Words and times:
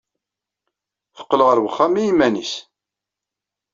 Teqqel 1.15 1.41
ɣer 1.47 1.57
uxxam 1.67 1.93
i 1.95 2.03
yiman-nnes. 2.07 2.53